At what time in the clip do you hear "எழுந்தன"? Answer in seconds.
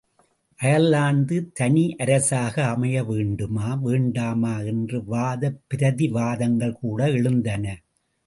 7.09-7.65